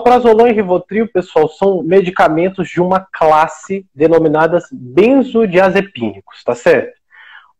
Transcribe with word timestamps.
alprazolam 0.00 0.48
e 0.48 0.52
Rivotril, 0.52 1.08
pessoal, 1.12 1.48
são 1.48 1.82
medicamentos 1.82 2.68
de 2.68 2.80
uma 2.80 3.00
classe 3.00 3.86
denominadas 3.94 4.64
benzodiazepínicos, 4.72 6.42
tá 6.42 6.54
certo? 6.54 6.98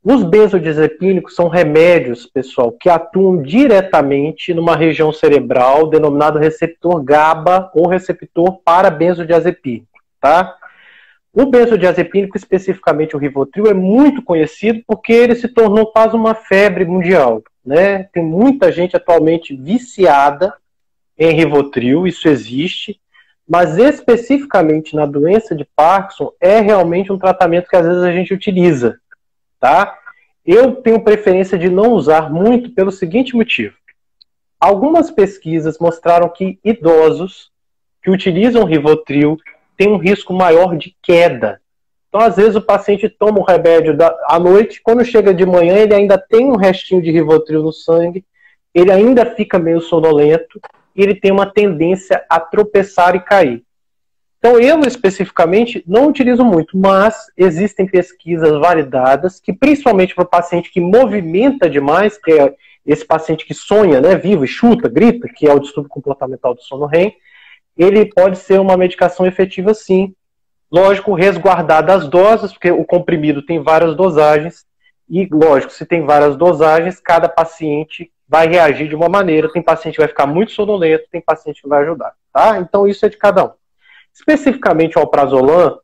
Os 0.02 0.24
benzodiazepínicos 0.24 1.34
são 1.34 1.48
remédios, 1.48 2.24
pessoal, 2.24 2.72
que 2.72 2.88
atuam 2.88 3.42
diretamente 3.42 4.54
numa 4.54 4.74
região 4.74 5.12
cerebral 5.12 5.88
denominado 5.88 6.38
receptor 6.38 7.04
GABA 7.04 7.70
ou 7.74 7.86
receptor 7.86 8.60
para 8.64 8.88
benzodiazepínico, 8.88 9.86
tá? 10.18 10.56
O 11.32 11.46
benzodiazepínico, 11.46 12.36
especificamente 12.36 13.14
o 13.14 13.18
Rivotril, 13.18 13.66
é 13.66 13.74
muito 13.74 14.22
conhecido 14.22 14.82
porque 14.86 15.12
ele 15.12 15.34
se 15.34 15.48
tornou 15.48 15.92
quase 15.92 16.16
uma 16.16 16.34
febre 16.34 16.86
mundial, 16.86 17.42
né? 17.64 18.04
Tem 18.04 18.24
muita 18.24 18.72
gente 18.72 18.96
atualmente 18.96 19.54
viciada 19.54 20.54
em 21.20 21.34
Rivotril, 21.34 22.06
isso 22.06 22.26
existe, 22.26 22.98
mas 23.46 23.76
especificamente 23.76 24.96
na 24.96 25.04
doença 25.04 25.54
de 25.54 25.66
Parkinson 25.76 26.32
é 26.40 26.60
realmente 26.60 27.12
um 27.12 27.18
tratamento 27.18 27.68
que 27.68 27.76
às 27.76 27.86
vezes 27.86 28.02
a 28.02 28.10
gente 28.10 28.32
utiliza, 28.32 28.98
tá? 29.60 29.98
Eu 30.46 30.76
tenho 30.76 31.04
preferência 31.04 31.58
de 31.58 31.68
não 31.68 31.92
usar 31.92 32.32
muito 32.32 32.70
pelo 32.70 32.90
seguinte 32.90 33.36
motivo. 33.36 33.74
Algumas 34.58 35.10
pesquisas 35.10 35.78
mostraram 35.78 36.28
que 36.28 36.58
idosos 36.64 37.50
que 38.02 38.10
utilizam 38.10 38.64
Rivotril 38.64 39.36
têm 39.76 39.88
um 39.88 39.98
risco 39.98 40.32
maior 40.32 40.74
de 40.74 40.96
queda. 41.02 41.60
Então, 42.08 42.20
às 42.20 42.36
vezes, 42.36 42.56
o 42.56 42.62
paciente 42.62 43.08
toma 43.08 43.40
o 43.40 43.44
remédio 43.44 43.96
da, 43.96 44.16
à 44.26 44.38
noite, 44.38 44.80
quando 44.82 45.04
chega 45.04 45.34
de 45.34 45.44
manhã, 45.44 45.76
ele 45.76 45.94
ainda 45.94 46.16
tem 46.16 46.46
um 46.46 46.56
restinho 46.56 47.02
de 47.02 47.10
Rivotril 47.10 47.62
no 47.62 47.72
sangue, 47.72 48.24
ele 48.74 48.90
ainda 48.90 49.26
fica 49.26 49.58
meio 49.58 49.80
sonolento, 49.80 50.60
ele 50.94 51.14
tem 51.14 51.30
uma 51.30 51.46
tendência 51.46 52.24
a 52.28 52.40
tropeçar 52.40 53.14
e 53.14 53.20
cair. 53.20 53.62
Então, 54.38 54.58
eu 54.58 54.80
especificamente 54.80 55.84
não 55.86 56.08
utilizo 56.08 56.42
muito, 56.42 56.76
mas 56.76 57.26
existem 57.36 57.86
pesquisas 57.86 58.58
validadas 58.58 59.38
que, 59.38 59.52
principalmente 59.52 60.14
para 60.14 60.24
o 60.24 60.28
paciente 60.28 60.72
que 60.72 60.80
movimenta 60.80 61.68
demais, 61.68 62.16
que 62.16 62.32
é 62.32 62.54
esse 62.86 63.04
paciente 63.04 63.44
que 63.44 63.52
sonha, 63.52 64.00
né, 64.00 64.16
vivo 64.16 64.46
chuta, 64.46 64.88
grita, 64.88 65.28
que 65.28 65.46
é 65.46 65.52
o 65.52 65.58
distúrbio 65.58 65.90
comportamental 65.90 66.54
do 66.54 66.62
sono 66.62 66.86
REM, 66.86 67.14
ele 67.76 68.06
pode 68.06 68.38
ser 68.38 68.58
uma 68.58 68.78
medicação 68.78 69.26
efetiva 69.26 69.74
sim. 69.74 70.14
Lógico, 70.72 71.12
resguardada 71.12 71.92
as 71.92 72.08
doses, 72.08 72.52
porque 72.52 72.70
o 72.70 72.84
comprimido 72.84 73.42
tem 73.42 73.62
várias 73.62 73.94
dosagens, 73.94 74.64
e 75.08 75.28
lógico, 75.30 75.72
se 75.72 75.84
tem 75.84 76.06
várias 76.06 76.36
dosagens, 76.36 76.98
cada 76.98 77.28
paciente 77.28 78.10
vai 78.30 78.46
reagir 78.46 78.88
de 78.88 78.94
uma 78.94 79.08
maneira. 79.08 79.52
Tem 79.52 79.60
paciente 79.60 79.94
que 79.96 80.00
vai 80.00 80.08
ficar 80.08 80.24
muito 80.24 80.52
sonolento, 80.52 81.08
tem 81.10 81.20
paciente 81.20 81.60
que 81.60 81.68
vai 81.68 81.82
ajudar, 81.82 82.12
tá? 82.32 82.58
Então 82.58 82.86
isso 82.86 83.04
é 83.04 83.08
de 83.08 83.16
cada 83.16 83.44
um. 83.44 83.50
Especificamente 84.14 84.96
o 84.96 85.00
alprazolam, 85.00 85.80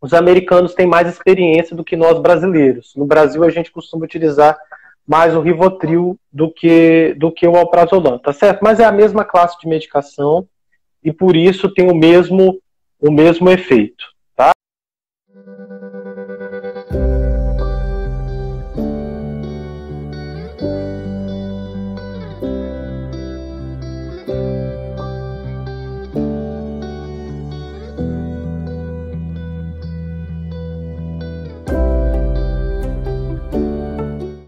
os 0.00 0.12
americanos 0.12 0.74
têm 0.74 0.88
mais 0.88 1.08
experiência 1.08 1.76
do 1.76 1.84
que 1.84 1.96
nós 1.96 2.18
brasileiros. 2.18 2.94
No 2.96 3.06
Brasil, 3.06 3.44
a 3.44 3.50
gente 3.50 3.70
costuma 3.70 4.04
utilizar 4.04 4.58
mais 5.06 5.36
o 5.36 5.40
Rivotril 5.40 6.18
do 6.32 6.50
que, 6.52 7.14
do 7.16 7.30
que 7.30 7.46
o 7.46 7.56
alprazolam, 7.56 8.18
tá 8.18 8.32
certo? 8.32 8.60
Mas 8.60 8.80
é 8.80 8.84
a 8.84 8.92
mesma 8.92 9.24
classe 9.24 9.58
de 9.60 9.68
medicação 9.68 10.46
e 11.02 11.12
por 11.12 11.36
isso 11.36 11.68
tem 11.72 11.88
o 11.88 11.94
mesmo, 11.94 12.60
o 13.00 13.10
mesmo 13.10 13.48
efeito. 13.48 14.04